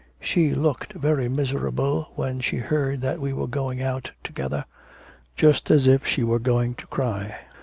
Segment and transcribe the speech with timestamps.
[0.19, 4.65] She looked very miserable when she heard that we were going out together.
[5.37, 7.35] Just as if she were going to cry.